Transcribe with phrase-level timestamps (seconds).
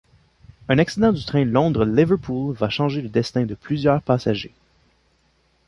[0.67, 4.55] Un accident du train Londres-Liverpool va changer le destin de plusieurs passagers.